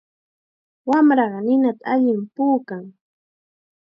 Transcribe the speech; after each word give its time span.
Wamraqa 0.89 1.39
ninata 1.45 1.85
allim 1.93 2.21
puukan. 2.35 2.85